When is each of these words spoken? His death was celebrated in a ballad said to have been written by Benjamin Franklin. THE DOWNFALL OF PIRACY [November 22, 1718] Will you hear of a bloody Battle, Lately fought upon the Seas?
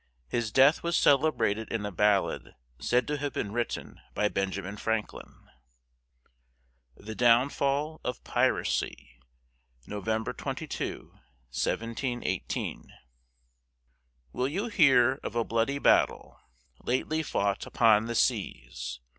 His 0.27 0.51
death 0.51 0.81
was 0.81 0.97
celebrated 0.97 1.71
in 1.71 1.85
a 1.85 1.91
ballad 1.91 2.55
said 2.79 3.05
to 3.07 3.19
have 3.19 3.33
been 3.33 3.51
written 3.51 4.01
by 4.15 4.29
Benjamin 4.29 4.77
Franklin. 4.77 5.47
THE 6.95 7.13
DOWNFALL 7.13 8.01
OF 8.03 8.23
PIRACY 8.23 9.19
[November 9.85 10.33
22, 10.33 11.11
1718] 11.51 12.91
Will 14.33 14.47
you 14.47 14.69
hear 14.69 15.19
of 15.21 15.35
a 15.35 15.43
bloody 15.43 15.77
Battle, 15.77 16.39
Lately 16.83 17.21
fought 17.21 17.67
upon 17.67 18.07
the 18.07 18.15
Seas? 18.15 19.01